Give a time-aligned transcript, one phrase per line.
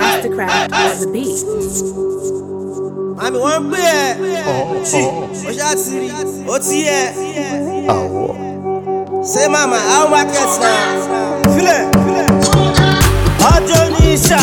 [0.00, 1.38] Masterkraft on the beat.
[3.24, 4.10] àmì wọ́n ń pè ẹ́
[4.88, 5.02] tí
[5.48, 6.08] ó ṣáà ti rí
[6.52, 7.00] ó ti yẹ
[9.30, 10.72] ṣé màmá how market na
[11.54, 11.82] filẹ̀
[13.52, 14.40] ọjọ́ ní ìṣà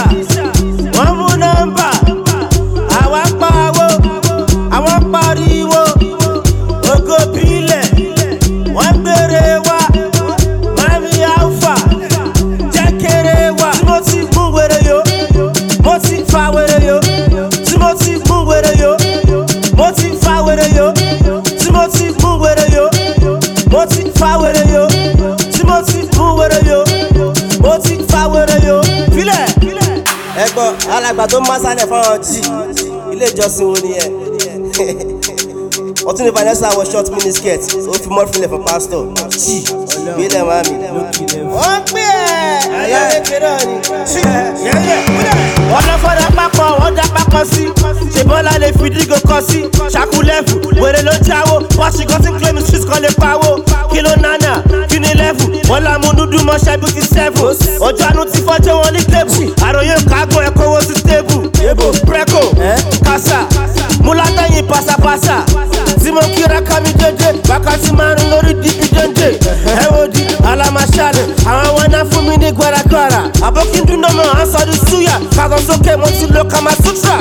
[30.60, 32.40] ẹ̀gbọ́n alàgbà tó máa sálẹ̀ fáwọn jì
[33.14, 34.08] ilé ìjọsìn wo ni ẹ?
[36.06, 39.04] Ọtún ní vanessa wọ short mini skirt ó fi mọ́ fílẹ̀ fún pásítọ̀
[39.44, 39.58] jì
[40.16, 40.74] gbélé mami.
[41.56, 42.50] wọ́n pè é.
[42.82, 43.76] Ayálékè náà ni.
[45.72, 47.64] wọ́n lọ fọ́dà papọ̀ wọ́n dá papọ̀ sí.
[48.14, 49.60] Ṣèbọ́lá lè fi dígò kọ sí?
[49.94, 51.56] Ṣàkúlẹ̀fù wèrè ló jáwó.
[51.78, 53.50] Bọ́ọ̀ṣì kan sí claim street kan lè pawó.
[53.92, 54.52] Kí ló nánà
[55.10, 57.46] ni lẹ́fù wọ́n la mú dúdú mọ́ ṣẹ́bùkì sẹ́fù
[57.88, 61.36] ọjọ́ àánú ti fọ́jọ́ wọn ní tébù àròyé kágò ẹ̀kọ́ wo sí tébù
[62.08, 62.42] preko
[63.06, 63.40] kásá
[64.06, 65.36] múlátẹ́yìn pásápásá
[66.02, 69.28] tí mo kíra ká mi dédé wákàtí márùn lórí dìbì dédé
[69.84, 74.50] ẹ wo di alamaṣáde àwọn wọn fún mi ní gbàràgbàrà àbókíndún náà mọ̀ à ń
[74.54, 77.16] sọ di súyà kàgọ́ mo ti lo kama sutra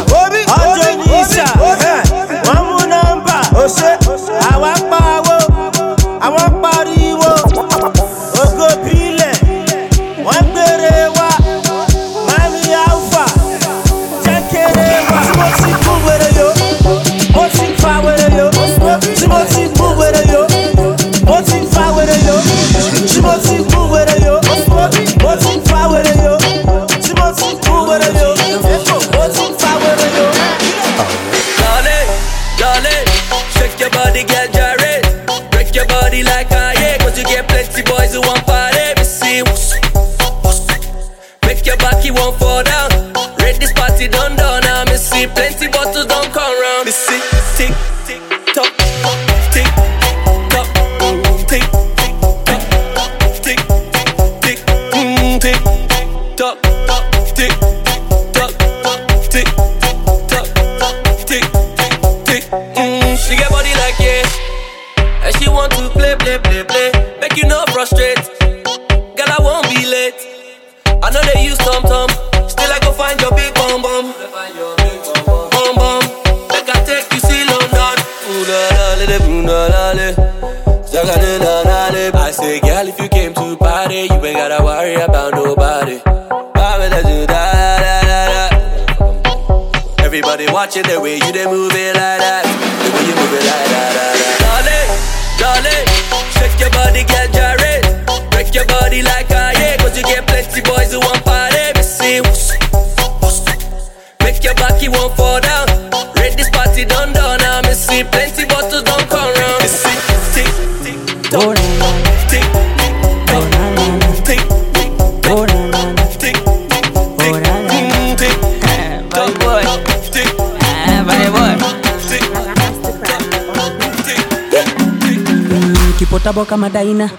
[126.59, 127.11] kama daina.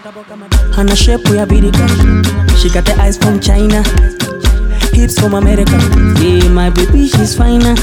[0.78, 1.88] Ana shepu ya birika.
[2.58, 3.82] she got the eyes from china.
[4.94, 5.80] Hips from america.
[6.20, 7.76] Hey, my baby she's finer.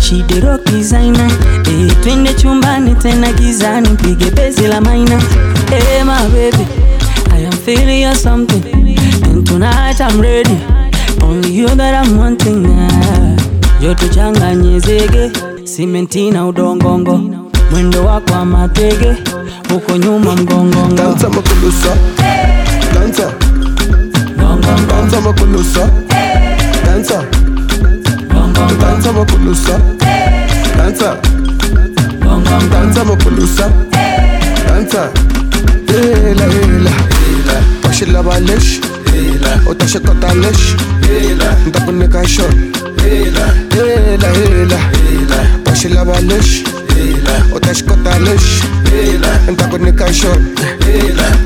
[0.00, 1.28] She the rock designer.
[1.68, 5.20] Hey, twende chumbani tena gizani pige bezi la maina
[5.68, 6.64] Hey, my baby
[7.30, 8.64] i am feeling you something.
[9.24, 10.56] And tonight i'm ready.
[11.22, 13.36] Only you that i'm wanting now.
[13.80, 15.30] joto changanye zege
[15.64, 17.35] simenti na udongongo
[17.70, 19.16] mwendo wako wa matege
[19.72, 20.94] huko nyuma mgongongo.
[20.96, 21.96] Dansa makulusa,
[22.94, 23.32] dansa
[24.88, 25.88] dansa makulusa,
[26.86, 27.22] dansa
[28.80, 29.80] dansa makulusa,
[30.78, 31.16] dansa
[32.70, 33.70] dansa makulusa,
[34.68, 35.08] dansa
[35.86, 36.90] hela hela
[37.84, 38.80] washilaba lesh
[39.70, 40.74] utashikota lesh
[41.66, 42.72] ndakunika shon
[43.04, 44.78] hela hela
[45.66, 46.64] washilaba lesh
[47.54, 48.62] Oteszkota nyuś
[49.48, 50.40] Antagonika shot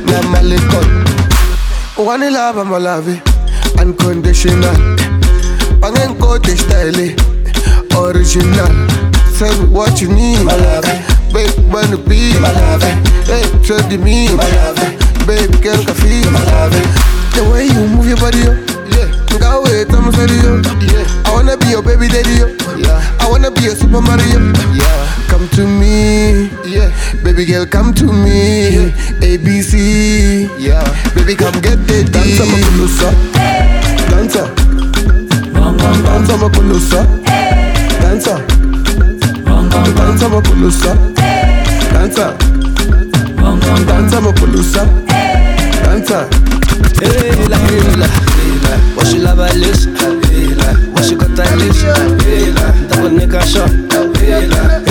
[0.06, 0.86] Na malikot
[1.96, 3.20] Wani lava malawi
[3.82, 4.76] Unconditional.
[5.80, 7.14] Pangen kote style
[7.96, 8.88] Original.
[9.38, 10.38] Tell what you need.
[10.44, 11.00] Malawi
[11.32, 12.32] Babe wanna be.
[12.40, 12.92] Malawi
[13.26, 13.96] Babe tell me.
[13.96, 16.30] Me Malawi Babe girl can feel.
[16.30, 16.82] Malawi
[17.34, 18.52] The way you move your body oh.
[18.52, 20.60] up Go away, Thomas Radio.
[20.80, 21.24] Yeah.
[21.24, 22.36] I wanna be your baby daddy.
[22.36, 22.46] Yo.
[22.76, 23.16] Yeah.
[23.20, 24.52] I wanna be your Super Mario.
[24.74, 24.99] Yeah
[25.30, 26.50] come to me.
[26.66, 26.90] Yeah.
[27.22, 28.70] Baby girl, come to me.
[28.70, 29.28] Yeah.
[29.30, 30.50] ABC.
[30.58, 30.82] Yeah.
[31.14, 32.10] Baby, come get the D.
[32.10, 33.12] Dance on my closer.
[33.38, 33.80] Hey.
[34.10, 34.46] Dancer.
[35.54, 37.04] Dance on my closer.
[37.24, 37.72] Hey.
[38.02, 38.38] Dancer.
[39.94, 40.94] Dance on my closer.
[41.20, 41.62] Hey.
[41.94, 42.30] Dancer.
[43.86, 44.86] Dance on my closer.
[45.86, 46.22] Dancer.
[46.98, 48.08] Hey, la, la, la.
[48.96, 49.88] What she love at least?
[50.92, 51.84] What she got at least?
[52.90, 53.70] Double nigga shot.
[54.18, 54.89] Hey.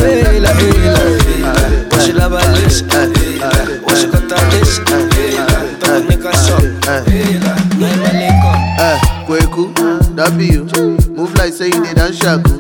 [12.20, 12.60] shagun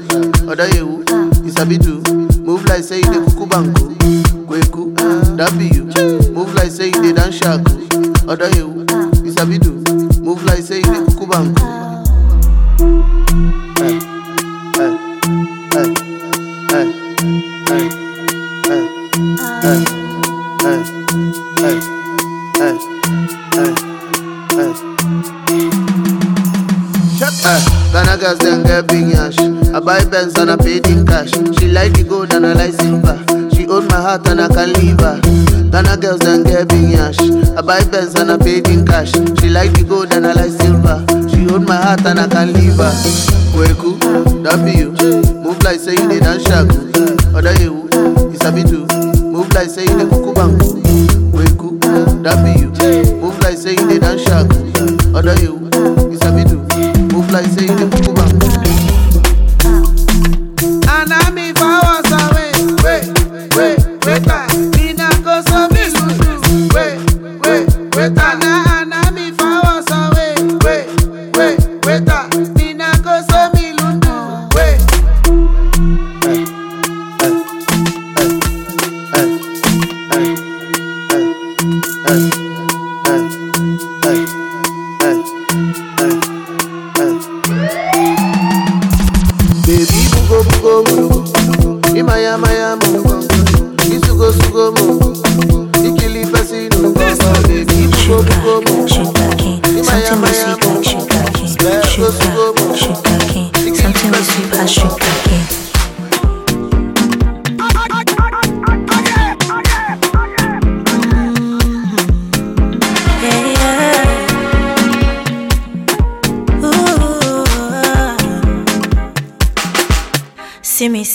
[0.51, 0.83] ọ̀dọ́ yìí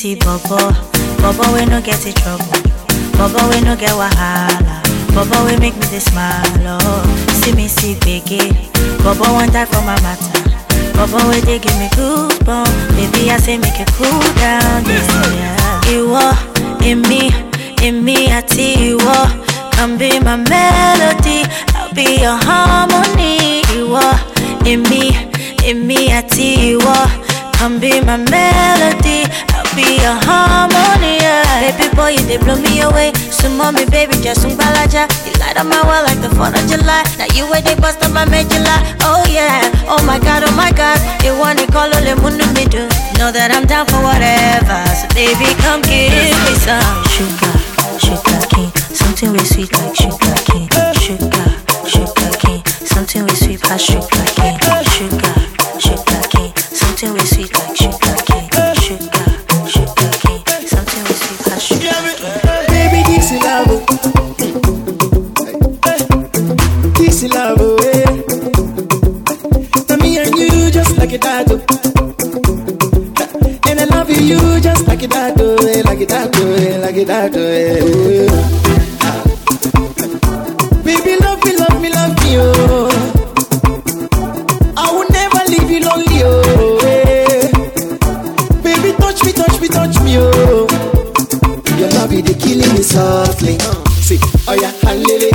[0.05, 0.59] See see Bobo,
[1.23, 2.45] Bobo we no get in trouble,
[3.17, 4.85] Bobo we no get wahala,
[5.17, 6.45] Bobo we make me dey smile.
[6.61, 8.53] Oh, see me see Biggie,
[9.03, 10.45] Bobo one die for my matter,
[10.93, 15.81] Bobo we dey give me goosebumps, baby I say make it cool down, yeah.
[15.89, 16.37] Iwo,
[16.85, 17.33] in me,
[17.83, 23.63] in me àti ìwọ, come be my melody, I'll be your harmony.
[23.73, 25.17] You Iwo, in me,
[25.65, 27.25] in me àti ìwọ.
[27.65, 29.25] Come be my melody,
[29.75, 31.19] be your harmony.
[31.61, 33.13] Baby boy, you they blow me away.
[33.31, 35.07] So mommy, baby, just some balaja.
[35.27, 37.03] You light up my world like the 4th of July.
[37.19, 38.77] Now you where they bust up my medulla.
[39.03, 40.99] Oh yeah, oh my god, oh my god.
[41.25, 42.87] You want to call ole mundu me do.
[43.19, 44.79] Know that I'm down for whatever.
[44.99, 47.55] So baby, come give me some sugar,
[47.99, 48.73] sugar cane.
[48.93, 50.69] Something with sweet like sugar cane.
[51.01, 51.49] Sugar,
[51.89, 52.63] sugar cane.
[52.85, 54.25] Something with sweet as sugar.
[54.37, 55.14] Sugar, sugar
[76.95, 79.15] like a that, oh, eh, oh.
[80.85, 82.89] Baby, love me, love me, love me, oh.
[84.77, 86.79] I will never leave you lonely, oh.
[88.63, 90.67] Baby, touch me, touch me, touch me, oh.
[91.79, 93.59] Your love is the killing me softly.
[94.03, 95.31] See, oh yeah, halele,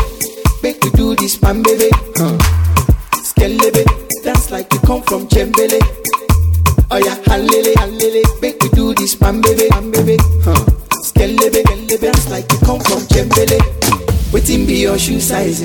[0.63, 1.89] make we do this, man, baby.
[2.19, 2.37] Uh.
[3.23, 3.83] Skelebe,
[4.23, 5.68] dance like you come from Chembele.
[14.99, 15.63] shoe size.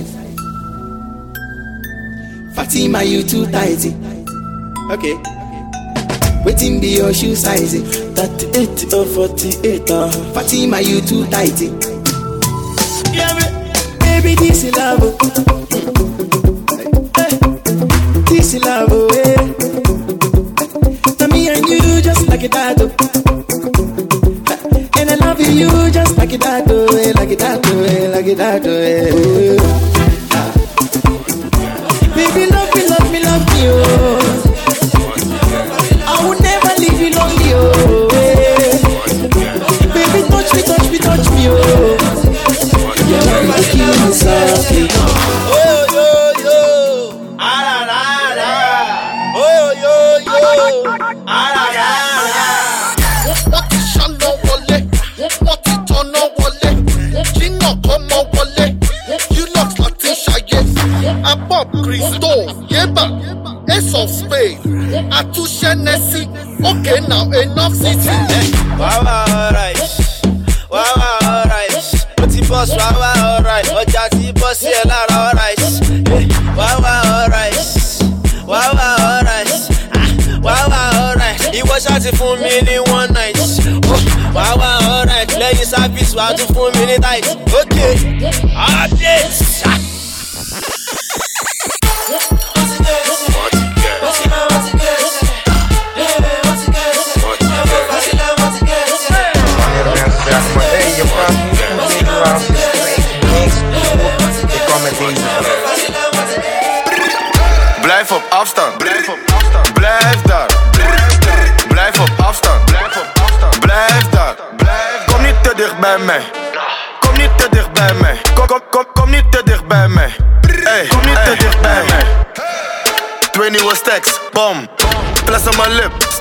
[2.54, 3.84] Fatima, you too tight.
[4.92, 5.16] Okay.
[6.44, 7.74] Waiting be your shoe size.
[8.14, 9.90] 38 or 48.
[9.90, 10.08] Uh.
[10.32, 11.60] Fatima, you too tight.
[13.12, 13.34] Yeah,
[13.98, 15.00] baby, this is love.
[15.02, 15.16] Oh.
[18.28, 18.88] This is love.
[18.92, 19.36] Oh, hey.
[21.26, 22.80] Me and you just like that.
[22.80, 22.90] Oh.
[25.00, 26.68] And I love you just like that.
[26.68, 27.13] Hey
[28.14, 29.43] like it that it.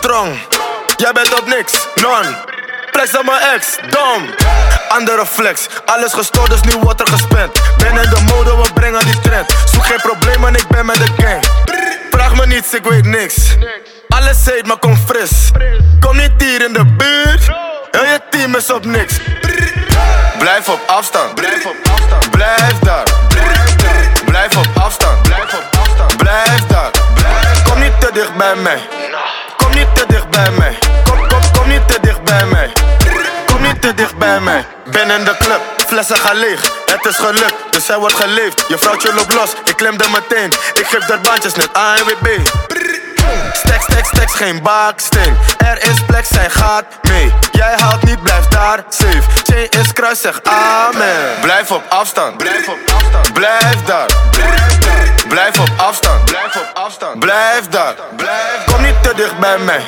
[0.03, 2.35] Jij bent op niks, non.
[2.91, 4.29] Flex aan mijn ex, dom.
[4.89, 7.51] Andere flex, alles gestoord, dus nu wordt er gespend.
[7.77, 9.53] Ben in de mode, we brengen die trend.
[9.71, 11.43] Zoek geen probleem, en ik ben met de gang.
[12.11, 13.35] Vraag me niets, ik weet niks.
[14.07, 15.51] Alles heet, maar kom fris.
[15.99, 17.45] Kom niet hier in de buurt.
[17.91, 19.13] Heel je team is op niks.
[20.39, 21.35] Blijf op afstand.
[21.35, 22.31] Blijf op afstand.
[22.31, 23.03] Blijf daar.
[24.25, 25.21] Blijf op afstand.
[25.21, 26.17] Blijf op afstand.
[26.17, 26.91] Blijf daar.
[27.69, 29.02] Kom niet te dicht bij mij.
[30.33, 30.77] Bij mij.
[31.03, 32.71] Kom, kom, kom niet te dicht bij mij.
[33.45, 34.65] Kom niet te dicht bij mij.
[34.91, 36.61] Ben in de club, flessen gaan leeg.
[36.85, 38.63] Het is gelukt, dus hij wordt geleefd.
[38.67, 40.51] Je vrouwtje loopt los, ik klemde meteen.
[40.73, 42.27] Ik geef er bandjes net ANWB.
[43.53, 45.37] Stacks, stacks, stacks, geen baksteen.
[45.57, 47.33] Er is plek, zij gaat mee.
[47.51, 49.21] Jij haalt niet, blijf daar safe.
[49.43, 51.39] Chain is kruis, zeg amen.
[51.41, 52.37] Blijf op afstand.
[52.37, 53.33] Blijf op afstand.
[53.33, 54.05] Blijf daar.
[55.27, 56.25] Blijf op afstand.
[56.25, 57.19] Blijf op afstand.
[57.19, 57.93] Blijf daar.
[58.65, 59.81] Kom niet te dicht bij mij.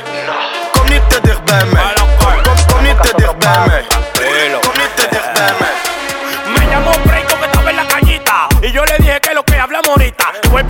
[0.72, 1.94] Kom niet te dicht bij mij.
[1.96, 3.86] Kom, kom, niet te dicht bij mij.
[4.62, 5.74] Kom niet te dicht bij mij.
[6.54, 8.86] Me llamó Breiko que estaba en la cañita Y yo
[9.76, 10.26] hablamos ahorita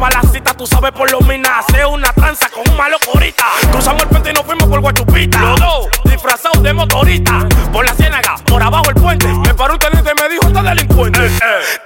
[0.10, 3.46] la cita, tú sabes por lo mina Hace una tranza con un malo corita.
[3.72, 5.40] Cruzamos el puente y nos fuimos por Guachupita.
[5.40, 7.48] Los dos disfrazados de motorita.
[7.72, 9.28] Por la ciénaga, por abajo el puente.
[9.28, 11.85] Me paró un teniente y me dijo, esta delincuente Tenga dos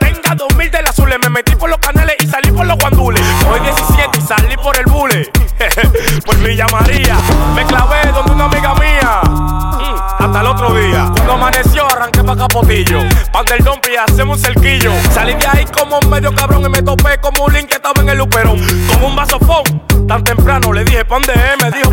[16.22, 18.60] medio cabrón y me topé como un link que estaba en el luperón.
[18.92, 19.64] Con un vasofón,
[20.06, 21.64] tan temprano le dije, ¿pa' dónde es?
[21.64, 21.88] Me dijo,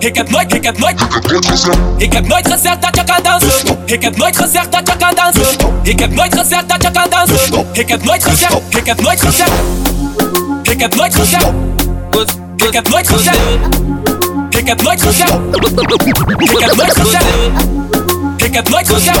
[0.00, 1.00] Ik heb nooit, ik heb nooit.
[1.96, 3.78] Ik heb nooit gezegd dat je kan dansen.
[3.84, 5.56] Ik heb nooit gezegd dat je kan dansen.
[5.82, 7.64] Ik heb nooit gezegd dat je kan dansen.
[7.72, 8.52] Ik heb nooit gezegd.
[8.68, 9.52] Ik heb nooit gezegd.
[10.62, 11.52] Ik heb nooit gezegd.
[12.56, 13.38] Ik heb nooit gezegd.
[14.50, 15.32] Ik heb nooit gezegd.
[16.38, 17.24] Ik heb nooit gezegd.
[18.36, 19.20] Ik heb nooit gezegd.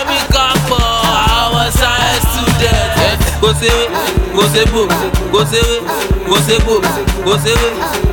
[3.41, 3.85] kò séwé
[4.35, 4.81] kò sébò
[5.31, 5.75] kò séwé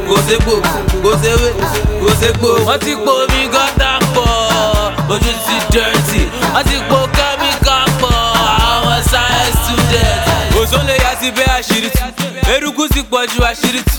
[0.08, 0.16] kò
[2.20, 2.50] sébò.
[2.66, 4.28] wọ́n ti po mi gọ́tà pọ̀
[5.12, 6.20] ojú ti dirty.
[6.54, 8.14] Wọ́n ti po kẹ́míkà pọ̀
[8.70, 10.20] àwọn science student.
[10.60, 12.04] òṣòlè yà sí bẹ́ẹ̀ àṣírí tú
[12.54, 13.90] eruku sì pọ̀ ju àṣírí tú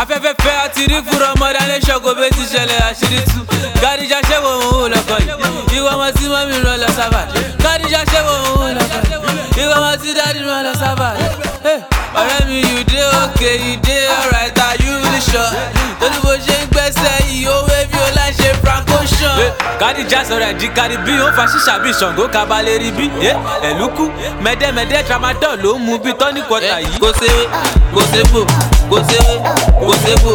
[0.00, 3.38] afẹ́fẹ́ fẹ́ àti rí fúnra ọmọdé alẹ́ ṣọ́kò bẹ́ẹ̀ ti ṣẹlẹ̀ àṣírí tú
[3.82, 5.32] gàdíjà ṣẹ́wọ̀ òun lọ́kọ̀ yìí.
[5.76, 7.20] Ìwọ ọmọ tí mọ́mí rán lọ sábà.
[7.64, 8.63] Gàdíjà ṣẹ́wọ̀ òun
[10.04, 11.08] tí dáàdì rán lọ sábà
[12.14, 15.50] ọ̀rẹ́ mi you dey okay you dey alright are you really sure
[16.00, 19.36] torí bó ṣe ń gbẹ́sẹ̀ yìí ó wé bí ó láì ṣe franco ṣan.
[19.80, 23.06] kádìjà sọ̀rọ̀ ẹ̀dí kárí bí ó fa ṣíṣà bí ṣàngó kabalẹ̀ rí bí
[23.68, 24.04] ẹ̀lúkú
[24.44, 26.98] mẹ́dẹ́mẹ́dẹ́ tramadol ló ń mu bí tọ́ní kọta yìí.
[27.02, 27.44] kò séwé
[27.94, 28.40] kò sébò
[28.90, 29.34] kò séwé
[29.80, 30.32] kò sébò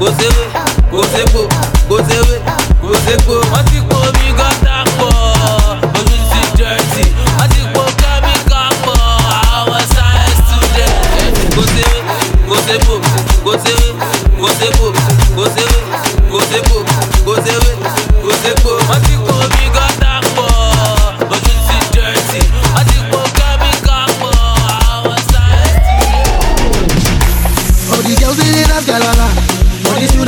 [0.00, 0.44] kò séwé
[0.92, 1.42] kò sébò
[1.88, 2.36] kò séwé
[2.82, 3.34] kò sébò.
[3.52, 4.71] wọ́n ti po omi gọ́tà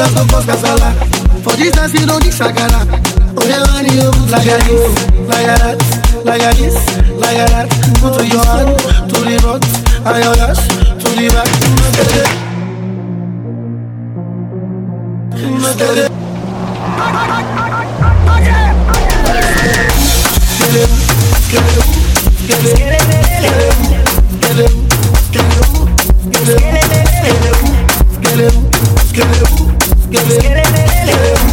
[0.04, 0.90] just go cause kasala.
[1.42, 2.80] For this dance, you know this shagara.
[3.40, 4.84] Oyewani oh, you oh, like this,
[5.28, 5.78] like that,
[6.24, 6.76] like this,
[7.16, 7.68] like that.
[8.00, 9.64] Go to your hand, to the front,
[10.06, 10.62] and your dash,
[11.00, 11.48] to the back.
[20.74, 20.90] it,
[21.46, 21.68] get
[26.24, 26.60] it,
[28.20, 28.54] get it,
[29.12, 29.63] get it,
[30.14, 31.43] Let's get it, get it, get it.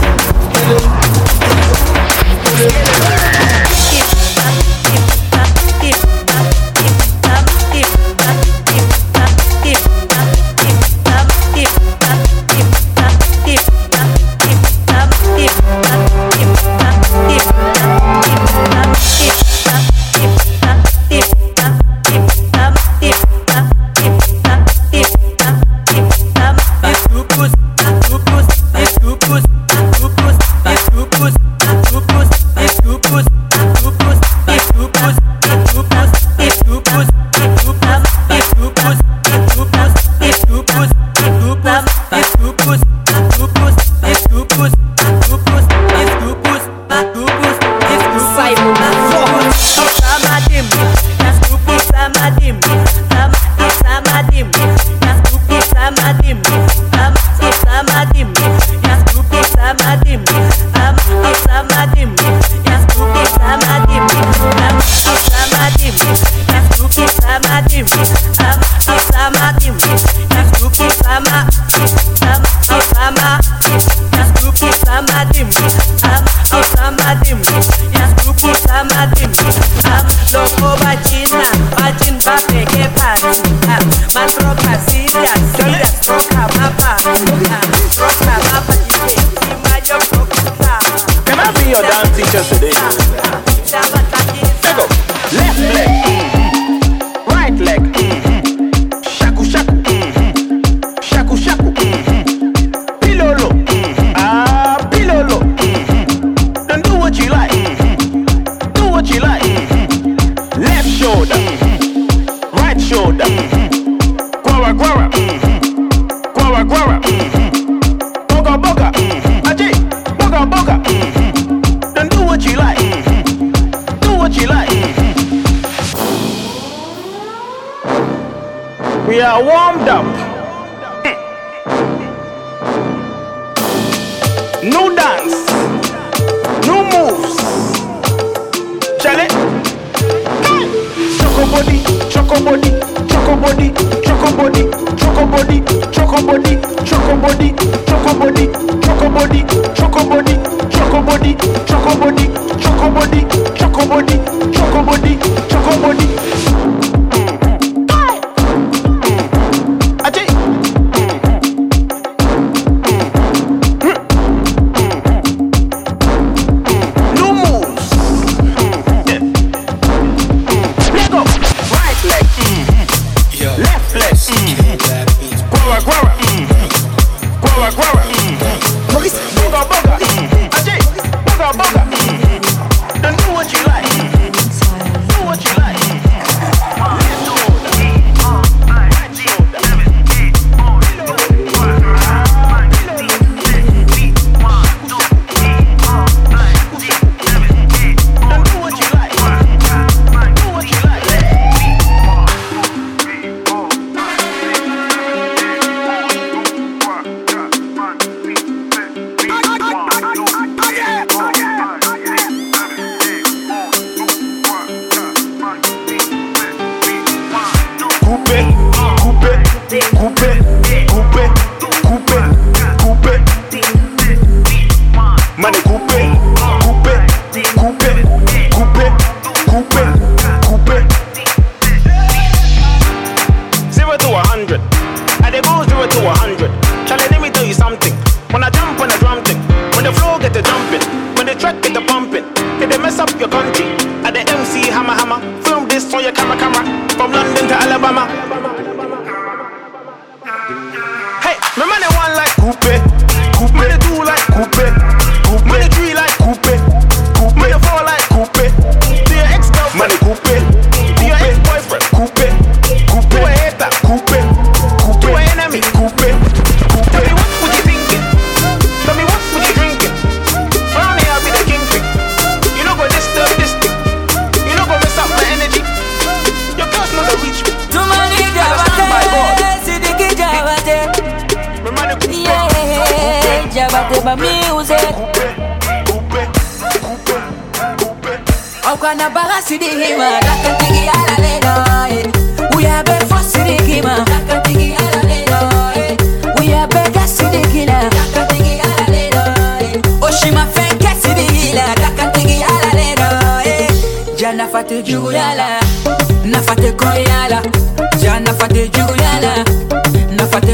[304.52, 304.84] Fate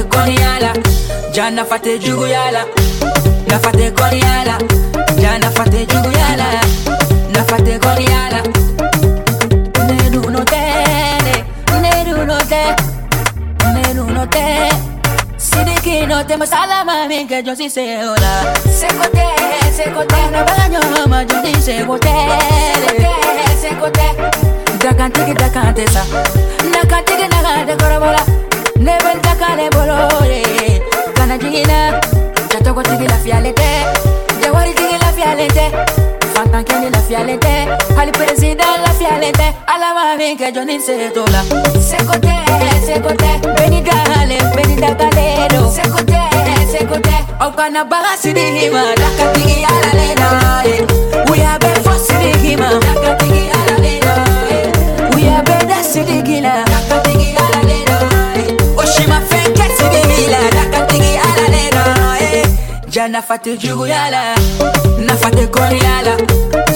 [0.09, 0.73] koni oh yala.
[1.33, 2.65] Jana fate jugu yala,
[3.49, 4.57] na fate koni oh yala.
[5.21, 6.47] Jana fate jugu yala,
[7.33, 8.39] na fate koni yala.
[9.87, 10.63] Neru no te,
[11.81, 12.63] neru no te,
[13.73, 14.69] neru no te.
[15.37, 18.53] Sidiki no te masala mami que yo sí sé hola.
[18.79, 19.27] Secote,
[19.75, 20.79] secote, no baño
[21.23, 21.85] yo sí sé
[23.75, 23.97] gote.
[23.97, 24.77] Secote, secote.
[24.79, 26.03] Dakantiki dakante sa,
[26.71, 28.21] nakantiki nakante korobola.
[28.79, 30.81] Nebel dakane bolo ye.
[31.15, 31.99] Kana jigina,
[32.49, 33.69] jatoko la fialete,
[34.41, 36.06] jawari la fialete.
[36.37, 37.53] Fantan keni la fialete,
[37.97, 39.47] hali president la fialete.
[39.65, 41.41] Ala mami que yo ni sé tola.
[41.81, 42.35] Secote,
[42.85, 45.71] secote, beni dale, beni dagalero.
[45.71, 46.21] Secote,
[46.71, 50.61] secote, au kana baga sidihima, dakatiki ala lena.
[50.65, 50.85] eh.
[51.31, 54.13] We are been for sidihima, dakatiki ala lena.
[54.51, 55.15] eh.
[55.15, 57.06] We are better sidigila, dakatiki ala
[63.07, 64.35] Jana fate jugu yala,
[64.99, 66.17] na fate koni yala.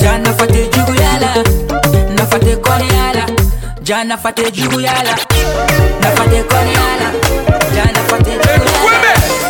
[0.01, 1.43] Jana fate jugu yala,
[2.15, 3.25] na fate koni yala.
[3.83, 5.13] Jana fate jugu yala,
[6.01, 7.07] na fate koni yala.
[7.75, 9.40] Jana fate jugu yala,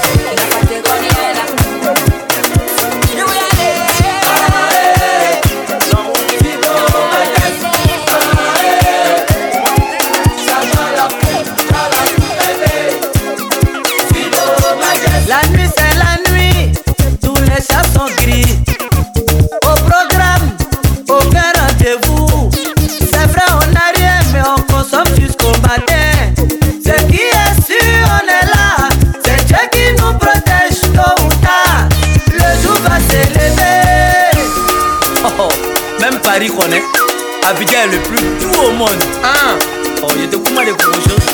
[37.52, 38.90] Abidjan est le plus doux au monde.
[39.26, 39.58] Hein?
[40.02, 41.26] Oh, il était comment les choses?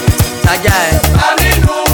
[0.43, 1.86] Taga, hein?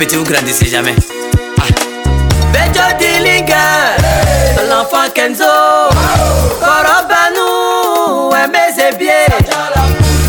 [0.00, 0.94] Petit, vous grandissez jamais.
[2.52, 3.96] Bejo Dillinger,
[4.68, 5.44] l'enfant Kenzo,
[6.58, 9.26] Korobanu, Aimé Zébier,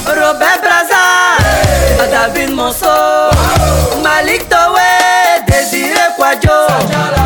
[0.06, 1.06] Robert Braza,
[2.12, 3.32] David Monceau,
[4.04, 4.78] Malik Towe,
[5.48, 7.21] Désiré Kwadjo.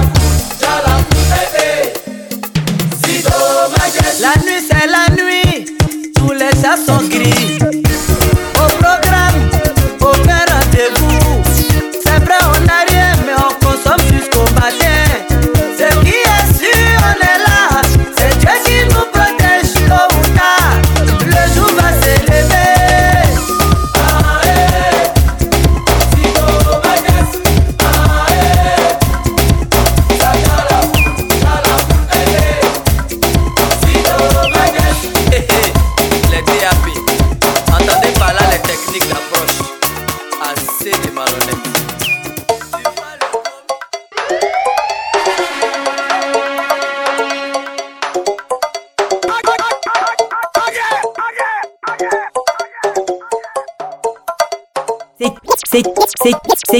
[55.75, 55.83] C'est
[56.71, 56.79] c'est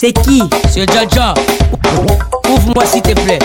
[0.00, 1.34] c'est qui C'est Jaja.
[2.50, 3.38] Ouvre-moi s'il te plaît.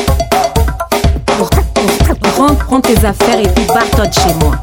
[2.35, 4.55] Rentre, prends tes affaires et puis barre-toi de chez moi.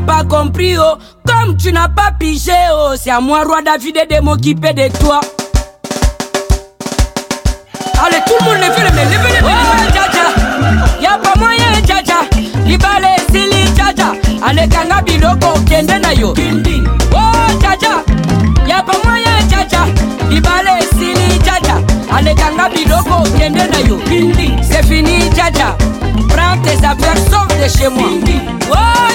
[0.00, 0.98] N'as pas compris oh.
[1.26, 2.94] Comme tu n'as pas pigé oh.
[2.96, 5.20] C'est à moi roi David de m'occuper de toi.
[8.02, 9.48] Allez, tout le monde levez les mains, levez les mains.
[9.52, 12.20] Oh, Jaja, y'a pas moyen, Jaja.
[12.64, 14.14] Libale, sili, Jaja.
[14.42, 16.32] Alekanga biloko, kende na yo.
[17.12, 18.02] Oh, Jaja,
[18.66, 19.84] y'a pas moyen, Jaja.
[20.30, 21.76] Libale, sili, Jaja.
[22.10, 23.98] Alekanga biloko, kende na yo.
[24.62, 25.76] C'est fini, Jaja.
[26.30, 28.08] Prends tes affaires, sauve de chez moi.
[28.72, 29.09] Oh,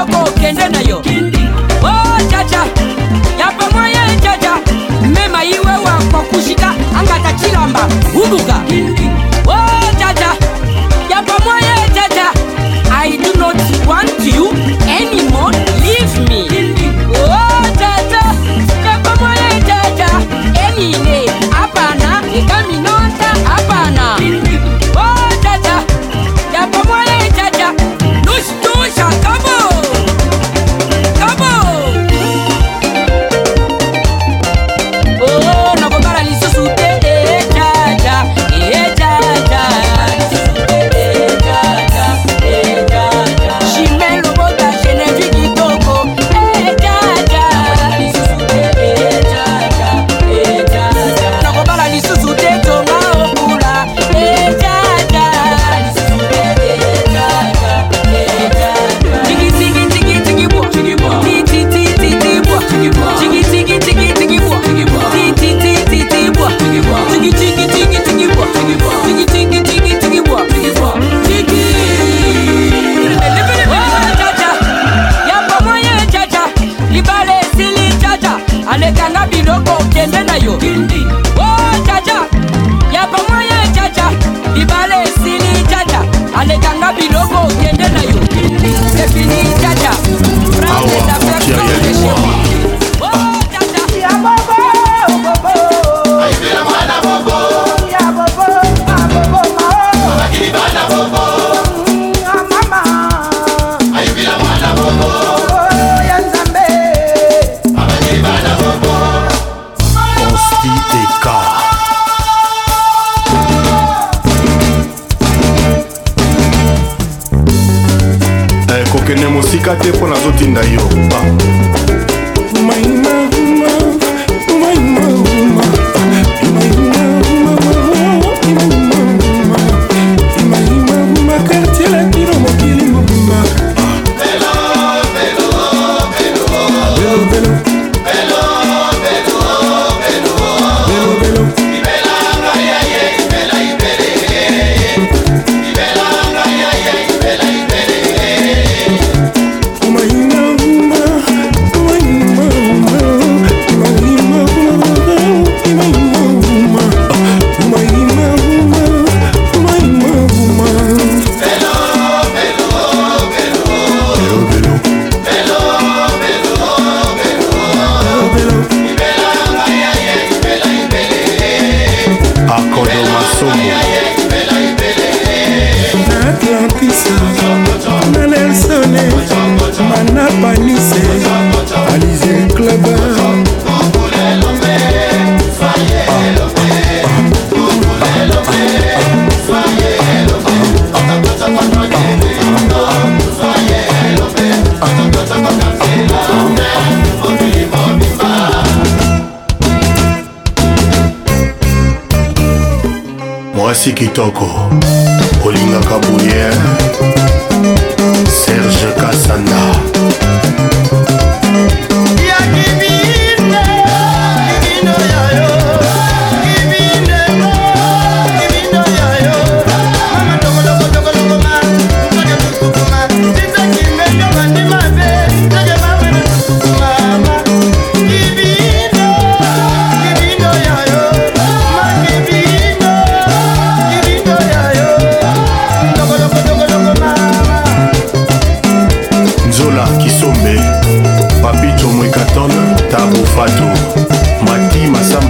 [0.00, 4.52] loko okende nayo ojaja oh, yapamwa yejaja
[5.14, 8.62] mema iwe wakwakuzhika angatachilamba humbuka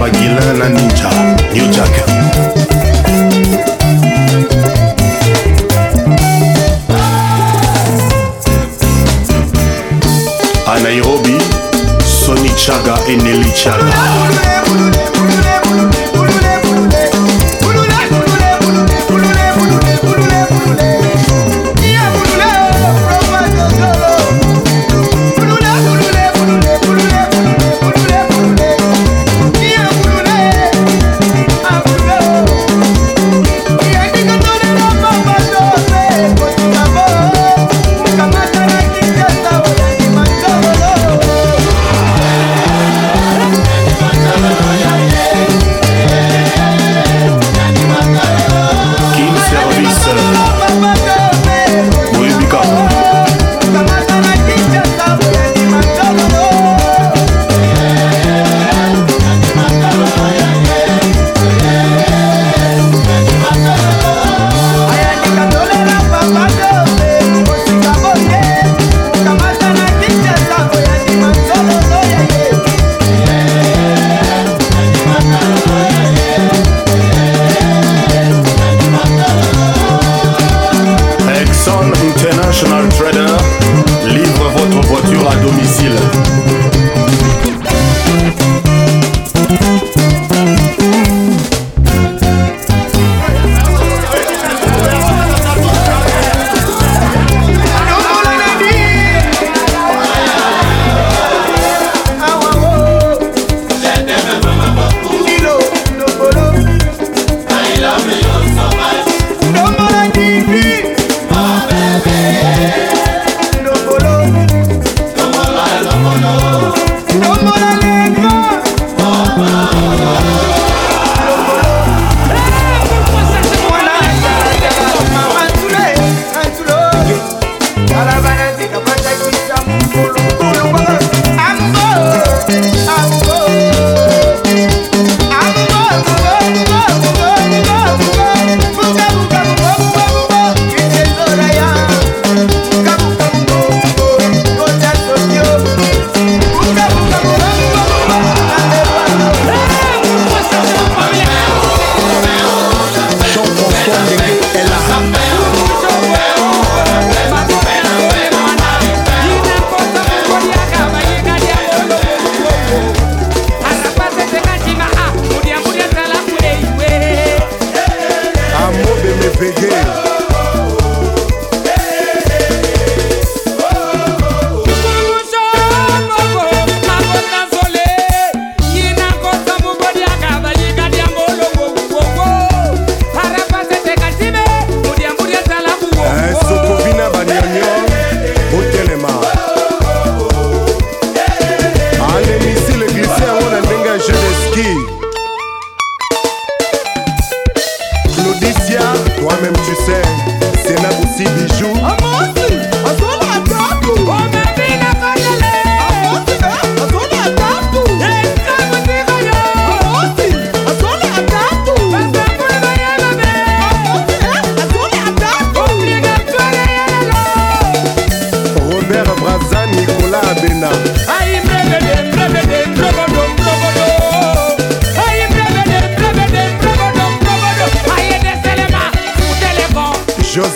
[0.01, 1.09] bagilin na ninja
[1.53, 1.93] new jack.
[10.65, 11.37] A nairobi
[12.01, 15.00] soni chaga eneli chaga.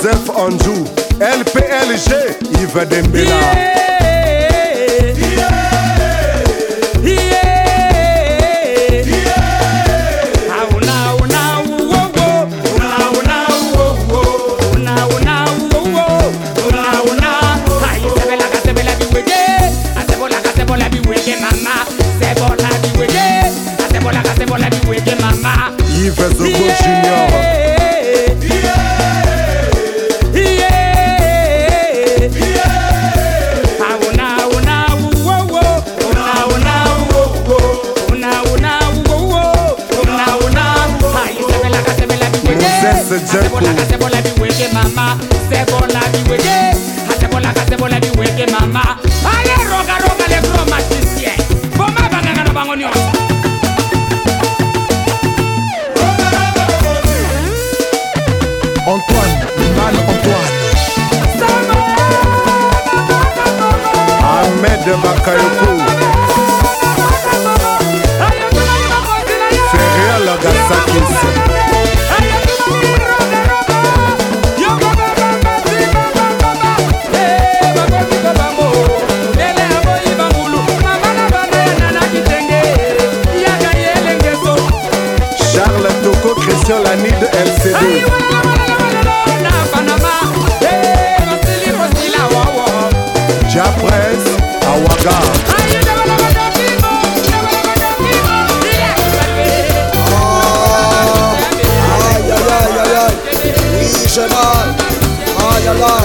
[0.06, 0.86] Joseph anjou
[1.20, 2.10] lplg
[2.62, 3.95] ive dembela ive
[43.20, 43.60] jeko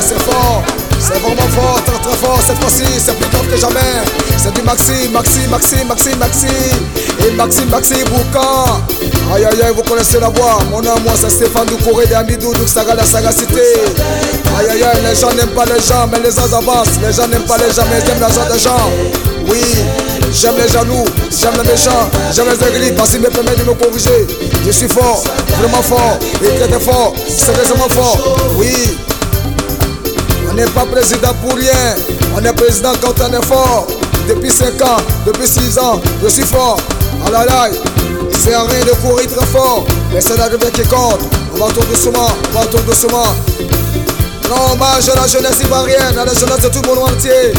[0.01, 0.63] c'est fort.
[1.01, 4.05] C'est vraiment fort, très très fort cette fois-ci, c'est plus fort que jamais.
[4.37, 6.47] C'est du Maxi, Maxi, Maxi, Maxi, Maxi.
[7.27, 8.83] Et Maxi, Maxi Boucan.
[9.35, 10.59] Aïe aïe aïe, vous connaissez la voix.
[10.71, 13.63] Mon nom, moi, c'est Stéphane Doucouré de Amidou, donc Saga la sagacité.
[14.59, 17.01] Aïe aïe aïe, les gens n'aiment pas les gens, mais les gens avancent.
[17.03, 18.91] Les gens n'aiment pas les gens, mais ils aiment l'argent des gens.
[19.49, 19.63] Oui,
[20.33, 23.75] j'aime les jaloux, j'aime les méchants, j'aime les aigris, parce qu'ils me permettent de me
[23.75, 24.27] corriger.
[24.67, 25.25] Je suis fort,
[25.59, 28.19] vraiment fort, et très très fort, sérieusement fort.
[28.57, 28.99] Oui.
[30.51, 31.95] On n'est pas président pour rien.
[32.35, 33.87] On est président quand on est fort.
[34.29, 36.79] Depuis 5 ans, depuis 6 ans, je suis fort.
[37.25, 37.69] Ah là
[38.33, 39.87] c'est rien de courir très fort.
[40.13, 41.21] Mais c'est l'arrivée qui compte.
[41.55, 43.35] On va tout doucement, on va tout doucement.
[44.49, 47.53] Non, hommage à la jeunesse ivoirienne, à la jeunesse de tout le monde entier.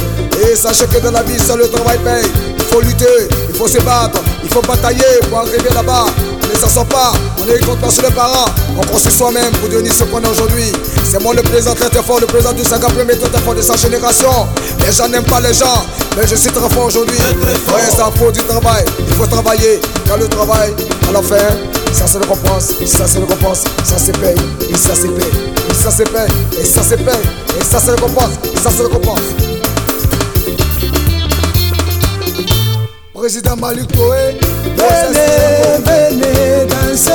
[0.43, 2.29] Et sachez que dans la vie, seul le travail paye.
[2.57, 6.05] Il faut lutter, il faut se battre, il faut batailler pour arriver là-bas.
[6.51, 8.45] On ne s'en sort pas, on est contre sur les parents.
[8.77, 10.71] On construit soi-même pour devenir ce qu'on est aujourd'hui.
[11.09, 13.55] C'est moi le président très très fort, le président du Saga premier très très fort
[13.55, 14.47] de sa génération.
[14.85, 15.85] Les gens n'aiment pas les gens,
[16.17, 17.17] mais je suis très fort aujourd'hui.
[17.47, 19.79] Ouais, ça faut du travail, il faut travailler.
[20.05, 20.73] Car le travail,
[21.07, 21.35] à la fin,
[21.93, 24.35] ça c'est récompense, ça c'est récompense, ça se paye,
[24.69, 25.31] et ça se paye,
[25.69, 26.27] et ça se paye,
[26.59, 28.31] et ça se paye, et ça c'est récompense,
[28.61, 29.50] ça c'est récompense.
[33.21, 37.11] Président Malik Toé, Venez, venez danser.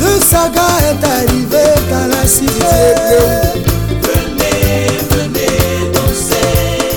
[0.00, 2.94] De saga est arrivé dans la cité.
[4.00, 6.88] Venez, venez danser.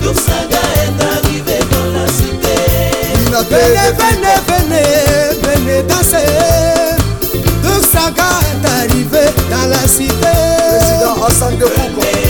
[0.00, 2.56] Dour Saga est arrivé dans la cité.
[3.50, 4.86] Venez, venez, venez,
[5.42, 6.30] venez danser.
[7.64, 10.14] De saga est arrivé dans la cité.
[10.78, 12.29] Président Hassan de Foucault.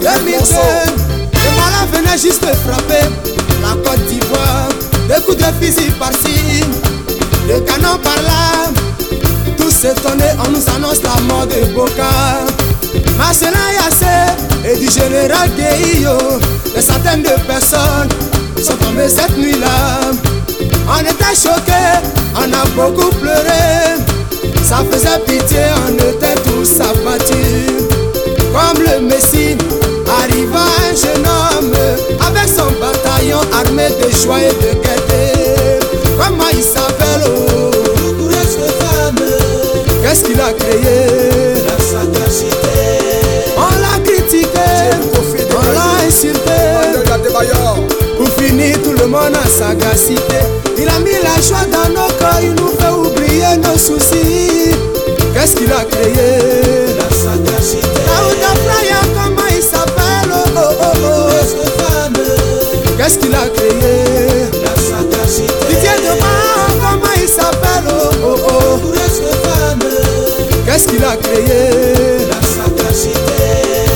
[0.00, 0.56] 2002,
[1.32, 3.06] le malin venait juste frapper
[3.62, 4.68] la Côte d'Ivoire.
[5.08, 6.64] Des coups de fusil par-ci,
[7.48, 8.70] le canon par-là.
[9.58, 12.40] Tous étonnés, on nous annonce la mort de Boca.
[13.18, 14.32] Marcelin Yassé
[14.64, 16.16] et du général Gueillo.
[16.74, 18.08] Des centaines de personnes
[18.62, 20.00] sont tombées cette nuit-là.
[20.88, 22.00] On était choqués,
[22.36, 23.98] on a beaucoup pleuré.
[24.62, 27.88] Ça faisait pitié, on était tous abattus.
[28.52, 29.56] Comme le Messie,
[30.22, 31.74] arriva un jeune homme
[32.26, 35.86] avec son bataillon armé de joie et de gaieté.
[36.18, 37.70] Comment il s'appelle oh?
[40.02, 41.54] Qu'est-ce qu'il a créé?
[41.66, 42.80] La sagacité.
[43.56, 44.70] On l'a critiqué,
[45.50, 46.60] on l'a insulté.
[48.16, 50.40] Pour finir, tout le monde a sagacité.
[50.76, 54.74] Il a mis la joie dans nos corps, il nous fait oublier nos soucis.
[55.34, 56.96] Qu'est-ce qu'il a créé?
[56.98, 57.86] La sagacité.
[63.00, 64.44] Qu'est-ce qu'il a créé?
[64.62, 65.54] La sagacité.
[65.70, 67.88] Didier Demain, comment il s'appelle?
[67.88, 68.92] Oh, oh, oh.
[70.66, 72.28] Qu'est-ce qu'il a créé?
[72.28, 73.16] La sagacité.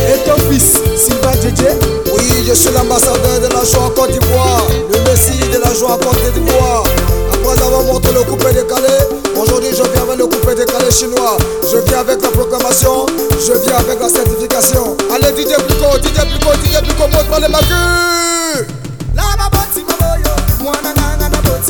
[0.09, 1.77] Et ton fils, Sylvain Djedje
[2.15, 5.93] Oui, je suis l'ambassadeur de la joie en Côte d'Ivoire, le messie de la joie
[5.93, 6.85] en Côte d'Ivoire.
[7.31, 8.89] Après avoir montré le coupé décalé,
[9.37, 11.37] aujourd'hui je viens avec le coupé décalé chinois.
[11.71, 13.05] Je viens avec la proclamation,
[13.39, 14.97] je viens avec la certification.
[15.15, 18.34] Allez, Didier Plico, Didier Plico, Didier Plico, montre les macus.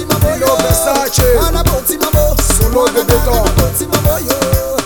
[0.03, 1.23] Mino Versace
[2.59, 3.45] Solo de béton.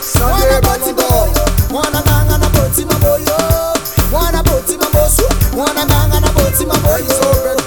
[0.01, 0.61] Sade
[0.93, 1.41] Balondo.
[1.71, 3.37] Mwana nanga na boti maboyo.
[4.11, 5.23] Mwana boti mabosu.
[5.55, 7.58] Mwana nanga na boti maboyo.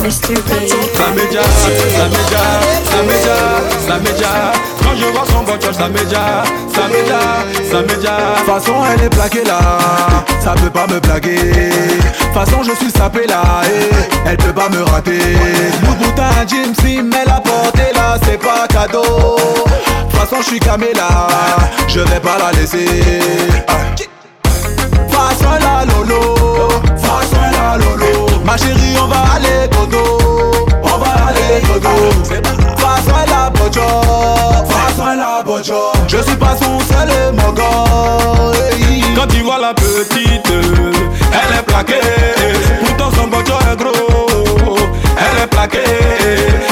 [0.00, 0.40] Ça média,
[0.96, 1.42] ça média,
[2.84, 3.36] ça média,
[3.86, 4.28] ça média.
[4.82, 6.42] Quand je vois son voiture, ça média,
[6.74, 7.20] ça média,
[7.70, 8.16] ça média.
[8.46, 9.60] Façon elle est plaquée là,
[10.42, 11.52] ça peut pas me plaquer.
[12.32, 13.90] Façon je suis sapé là, et
[14.26, 15.20] elle peut pas me rater.
[15.84, 19.36] Louboutin, Jim Sim, elle a porté là, c'est pas cadeau.
[20.12, 21.26] Façon je suis camé là,
[21.88, 23.20] je vais pas la laisser.
[25.10, 26.36] Façon la lolo,
[26.96, 30.18] façon la lolo Ma chérie on va aller dodo,
[30.82, 32.10] on va aller dodo
[32.78, 33.80] Façon la bojo,
[34.66, 35.92] façon la bojo.
[36.08, 37.62] Je suis pas son seul mogo
[39.14, 42.00] Quand tu vois la petite, elle est plaquée.
[42.80, 44.76] Pourtant son bojo est gros,
[45.16, 45.78] elle est plaquée.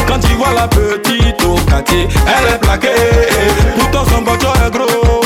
[0.09, 2.89] Quand tu vois la petite au quartier, elle est plaquée.
[3.79, 5.18] Pourtant son bojo est gros,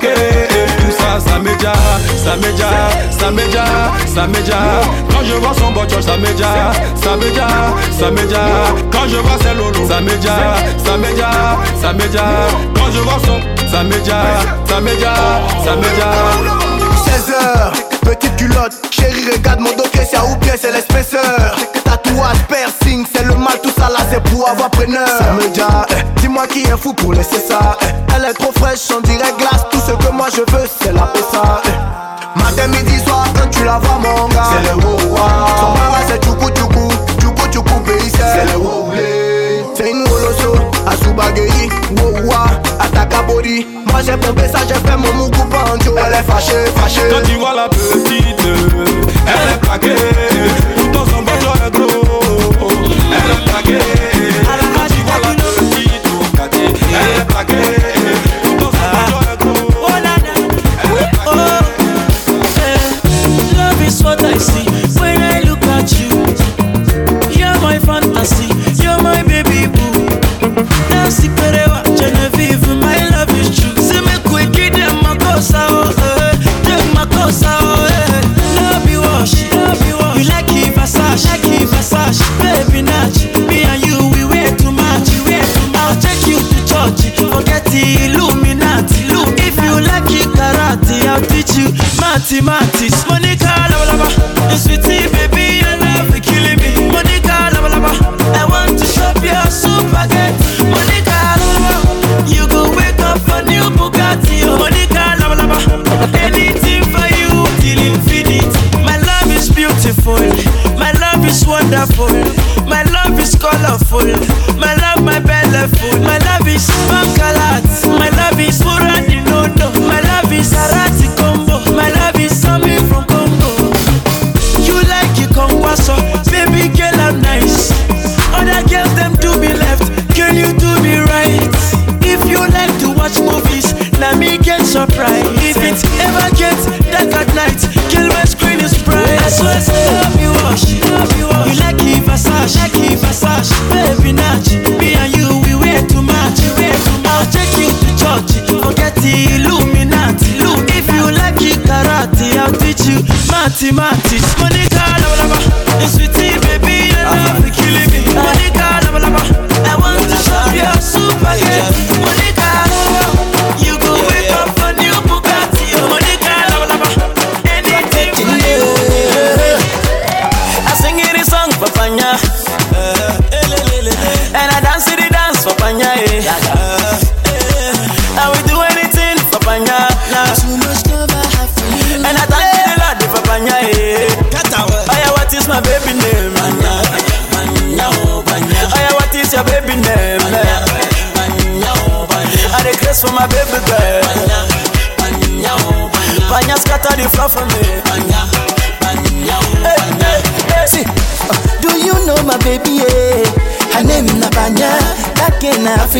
[0.00, 1.72] Tout ça, ça média,
[2.24, 2.68] ça m'éja,
[3.10, 3.64] ça m'éja,
[4.12, 4.58] ça m'éja.
[5.10, 7.46] Quand je vois son bocho, ça m'éja, ça m'éja,
[7.98, 8.40] ça m'éja.
[8.90, 11.30] Quand je vois ses lolo, ça m'éja, ça m'éja,
[11.80, 12.24] ça m'éja.
[12.74, 13.40] Quand je vois son,
[13.70, 14.22] ça m'éja,
[14.66, 15.14] ça m'éja,
[15.64, 16.10] ça m'éja.
[17.06, 23.06] 16h, petite culotte, chérie regarde mon dos c'est à ou pied c'est l'épaisseur Tatouage, piercing,
[23.14, 23.33] c'est le
[23.64, 25.08] tout ça là c'est pour avoir preneur.
[25.08, 25.60] Ça me dit,
[25.90, 27.76] eh, dis-moi qui est fou pour laisser ça.
[27.80, 28.14] Eh.
[28.14, 31.10] Elle est trop fraîche, on dirait glace, tout ce que moi je veux c'est la
[31.32, 31.62] ça.
[31.64, 32.38] Eh.
[32.38, 34.50] Matin, midi, soir, quand tu la vois mon gars.
[34.52, 35.16] C'est le wow
[35.58, 36.88] Son mara c'est tchoukou tchoukou,
[37.20, 38.52] tchoukou tchoukou pays c'est.
[38.52, 38.92] Le wow
[39.74, 40.56] C'est une woloso,
[40.86, 41.70] à Soubageri,
[42.24, 42.34] wow
[42.78, 43.66] à body.
[43.90, 47.08] Moi j'ai pompé ça, j'ai fait mon moukou banjo Elle est fâchée, fâchée.
[47.10, 48.44] Quand tu vois la petite,
[49.26, 50.13] elle est plaquée.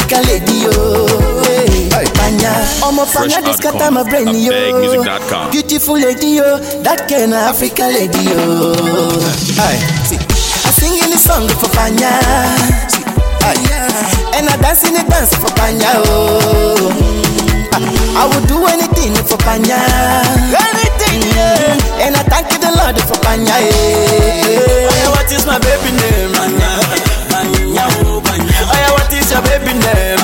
[0.05, 0.71] African lady, yo.
[1.49, 2.53] Hey, Panya,
[2.85, 4.53] I'm a Panya, this got my brain, yo.
[5.51, 6.59] Beautiful lady, yo.
[6.85, 8.77] That kind of African lady, yo.
[9.57, 12.21] Hey, I sing in the song for Panya.
[13.41, 13.57] Hey,
[14.37, 16.93] and I dance in the dance for Panya, oh.
[17.73, 17.81] I,
[18.21, 19.81] I would do anything for Panya.
[20.53, 22.05] Anything, yeah.
[22.05, 24.85] And I thank you the Lord for Panya, yeah.
[24.85, 26.37] Oh what is my baby name?
[26.37, 28.04] Oh what is
[29.35, 30.19] your baby name?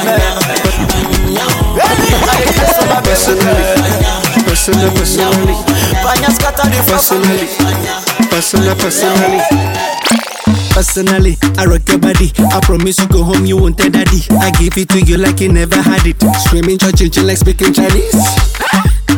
[0.71, 3.67] I dey grace for my baby girl.
[4.47, 5.55] Personally, personally,
[6.03, 7.03] Panya scatter the floor
[8.31, 9.41] personally, personally.
[10.71, 12.31] Personally, I rock your body.
[12.39, 14.23] I promise you go home, you won't tell daddy.
[14.41, 16.17] I give it to you like you never had it.
[16.47, 18.15] Screaming, church, like speaking Chinese.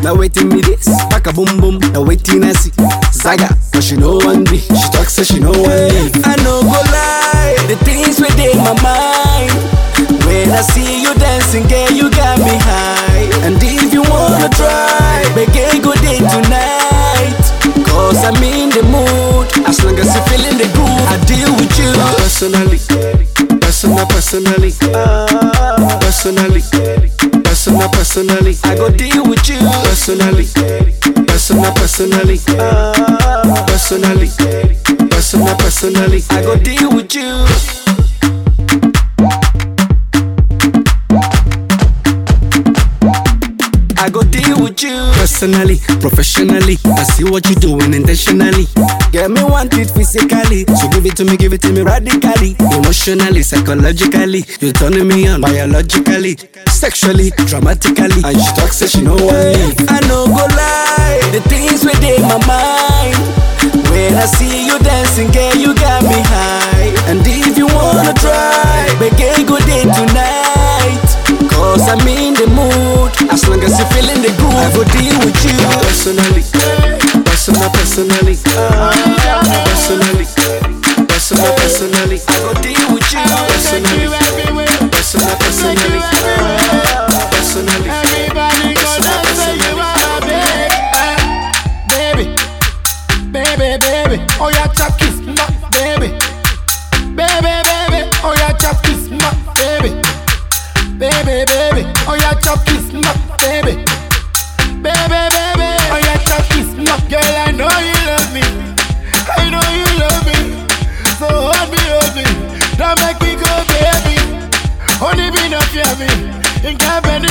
[0.03, 1.79] Now waiting me this, back a boom boom.
[1.93, 2.73] Now waiting I see
[3.13, 4.59] Zaga, but she know one me.
[4.59, 6.11] She talks so she know one me.
[6.25, 9.72] I know go lie, the things within my mind.
[10.43, 13.31] When I see you dancing, girl, you got me high.
[13.47, 17.39] And if you wanna try, make a good day tonight.
[17.87, 19.47] Cause I'm in the mood.
[19.71, 21.95] As long as you're feeling the groove, I deal with you.
[22.19, 22.83] Personally,
[23.63, 24.75] personal, personally,
[26.03, 26.63] personally,
[27.47, 28.59] personal, personally.
[28.65, 29.63] I go deal with you.
[29.87, 30.51] Personally,
[31.23, 32.43] personal, personally,
[33.71, 34.27] personally,
[35.07, 36.21] personal, personally.
[36.31, 37.31] I go deal with you.
[37.31, 37.82] I go deal with you.
[45.43, 46.79] personally, professionally.
[46.87, 48.67] I see what you're doing intentionally.
[49.11, 52.55] Get me want it physically, so give it to me, give it to me radically,
[52.71, 54.45] emotionally, psychologically.
[54.61, 56.37] You're turning me on biologically,
[56.71, 58.23] sexually, dramatically.
[58.23, 59.75] And she talks so she know I.
[59.91, 63.19] I know go lie, the things within my mind.
[63.91, 66.95] When I see you dancing, girl, you got me high.
[67.11, 71.02] And if you wanna try, make a good day tonight.
[71.63, 73.15] Cause I'm in the mood.
[73.31, 75.55] As long as you're feeling the groove, I will deal with you.
[75.87, 76.43] Personally,
[77.23, 78.35] personal, personally,
[79.71, 80.27] personally,
[81.07, 83.23] personal, personally, I will deal with you.
[83.47, 84.11] Personally,
[84.91, 86.62] personal, personally.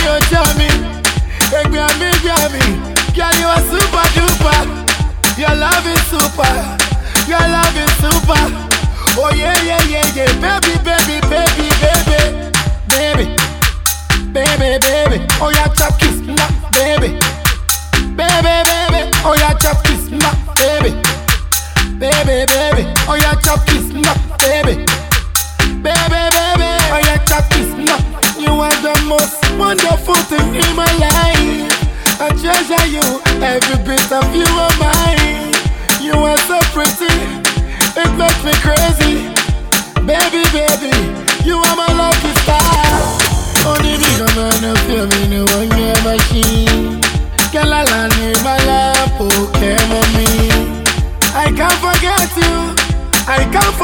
[0.03, 0.77] you're charming.
[1.51, 2.11] Hey, Grammy,
[2.53, 2.61] me,
[3.13, 4.59] Girl, you are super duper.
[5.37, 6.53] Your love is super.
[7.27, 8.43] Your love is super.
[9.19, 10.31] Oh, yeah, yeah, yeah, yeah.
[10.39, 12.51] Baby, baby, baby, baby.
[12.87, 13.25] Baby.
[14.31, 15.25] Baby, baby.
[15.41, 15.70] Oh, yeah.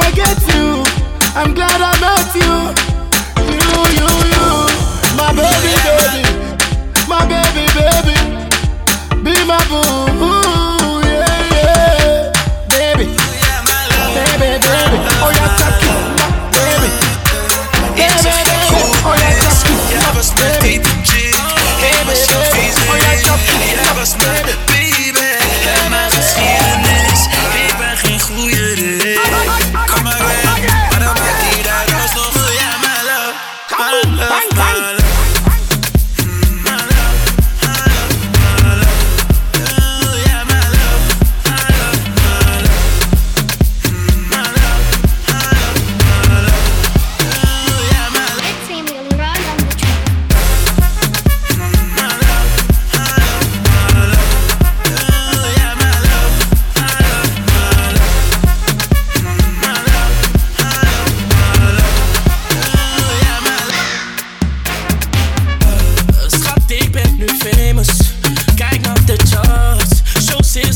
[0.02, 0.84] forget you.
[1.36, 2.54] I'm glad I met you.
[3.54, 4.46] You, you, you.
[5.18, 6.24] My baby, baby.
[7.08, 8.18] My baby, baby.
[9.24, 10.37] Be my boo.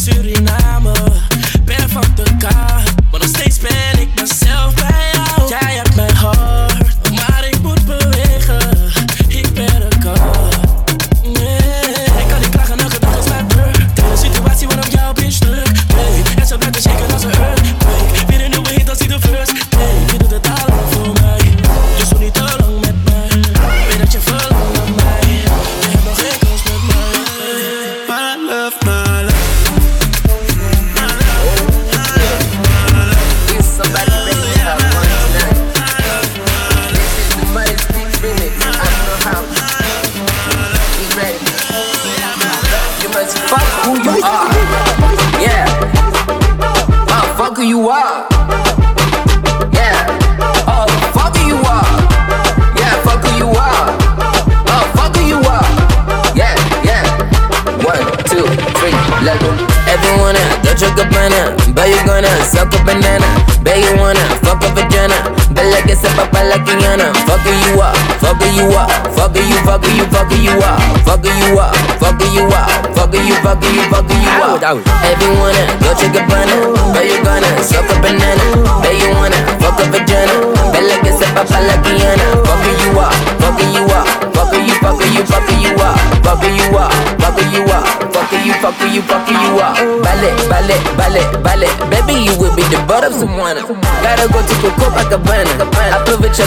[0.02, 0.51] sur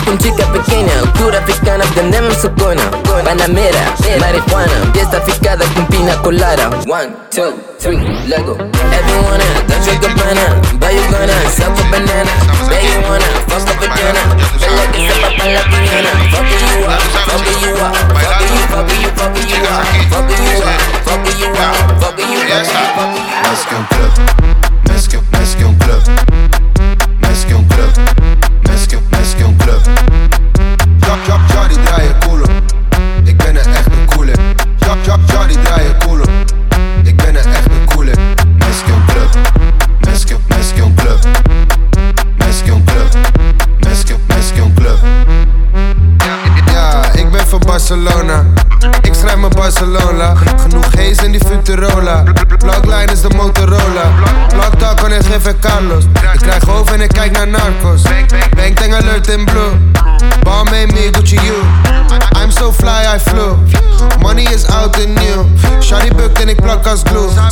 [0.05, 2.82] Con chica pequeña, cura africana, tenemos su cona.
[3.24, 6.68] Panamera, marihuana, fiesta ficada con pina colada.
[6.86, 8.55] One, two, three, let go.
[8.55, 9.99] Everyone, touch your
[10.78, 12.32] buy you gonna, a banana.
[12.70, 14.22] You wanna, fuck a vagina.
[14.59, 14.92] Feel up
[15.55, 16.11] la piana.
[16.30, 20.59] Fucking you up, fucking you up, fucking you, fucking you, fucking you up, fucking you
[20.62, 24.34] up, fucking you up, fucking you up, fucking you up.
[24.36, 24.43] Que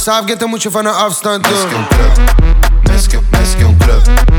[0.03, 1.53] saaf, get een much of een afstand doen.
[1.53, 2.19] Miski club,
[2.83, 4.32] miski, miski club.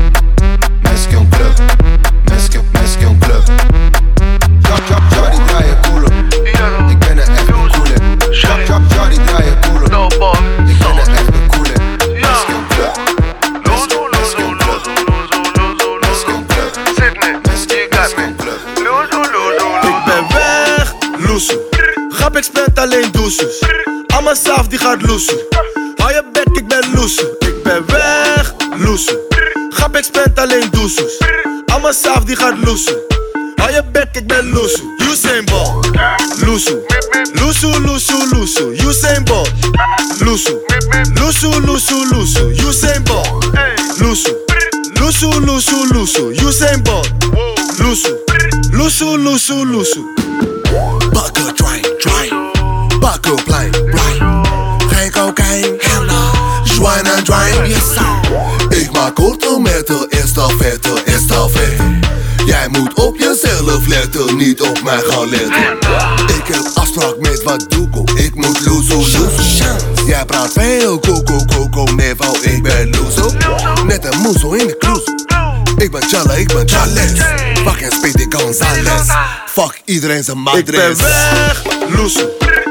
[25.02, 25.46] Loesoe.
[25.96, 27.36] Hou je bek, ik ben loesoe.
[27.38, 29.20] Ik ben weg, loesoe.
[29.70, 31.18] Grap, ik spend alleen doezoes.
[31.66, 33.03] Allemaal saaf, die gaat loesoe.
[57.02, 57.98] Dry, yes.
[58.68, 61.82] Ik maak korte metten, estafette, estafette.
[62.46, 65.78] Jij moet op jezelf letten, niet op mij gaan letten.
[66.26, 69.28] Ik heb afspraak met wat doeko, ik moet loezo, loezo.
[70.06, 73.30] Jij praat veel, koko, koko, nevo, ik ben loezo.
[73.86, 75.04] Net een moezo in de kloes.
[75.76, 77.12] Ik ben Challa, ik ben Charles.
[78.04, 79.08] Speedy Gonzales.
[79.46, 80.98] Fuck iedereen zijn Ik ben madres.
[81.00, 81.62] weg,
[81.96, 82.30] loesoe.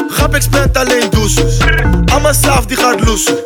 [0.09, 1.57] Grap, ik spend alleen doezoes.
[2.05, 3.43] Allemaal saaf, die gaat loesoe.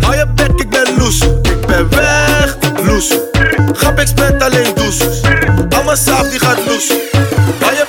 [0.00, 1.38] Hou je bek, ik ben loesoe.
[1.42, 3.28] Ik ben weg, loesoe.
[3.72, 5.20] Grap, ik spend alleen doezoes.
[5.68, 7.00] Allemaal saaf, die gaat loesoe.
[7.60, 7.84] Hou je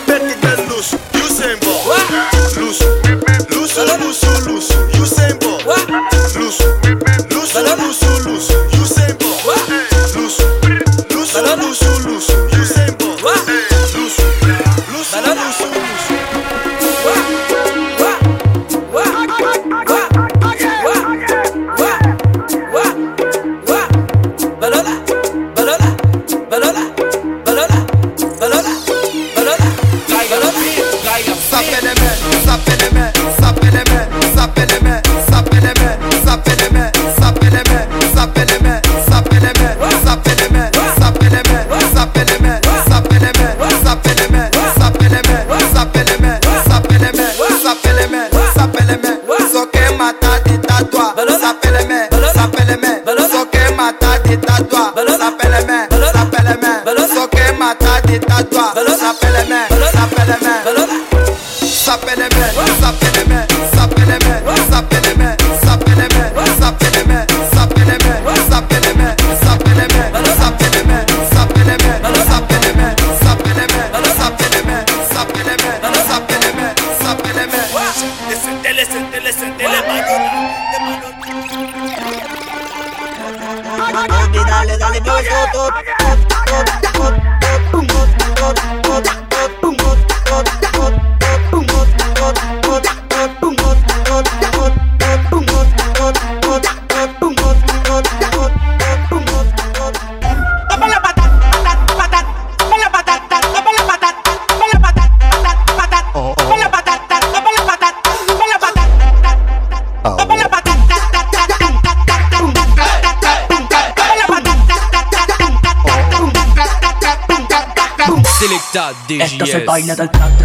[119.40, 119.66] Entonces yes.
[119.66, 120.38] vaina del plan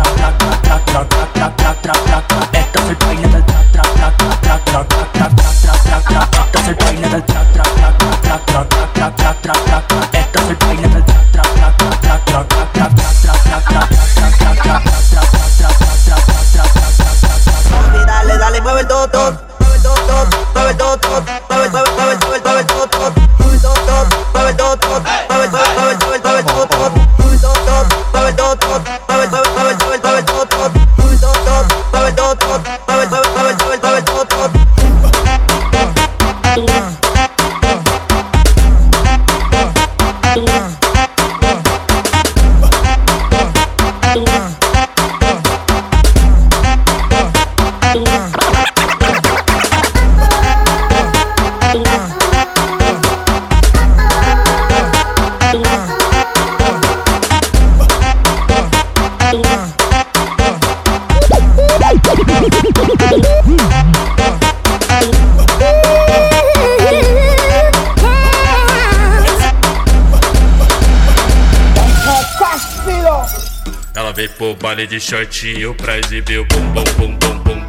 [74.44, 77.64] pro baile de shortinho pra exibir o bum bum bum bum bum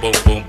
[0.00, 0.41] bum bum.